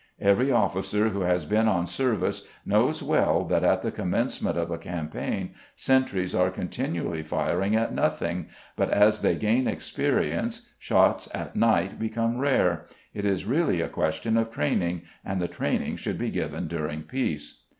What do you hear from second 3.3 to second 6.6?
that at the commencement of a campaign sentries are